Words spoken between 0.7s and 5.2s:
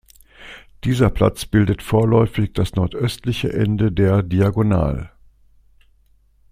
Dieser Platz bildete vorläufig das nordöstliche Ende der "Diagonal".